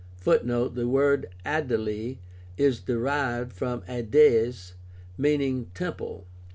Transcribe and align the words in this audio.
(Footnote: 0.17 0.69
The 0.73 0.87
word 0.87 1.27
"Aedile" 1.45 2.17
is 2.57 2.79
derived 2.79 3.53
from 3.53 3.83
Aedes, 3.87 4.73
meaning 5.15 5.69
temple.) 5.75 6.25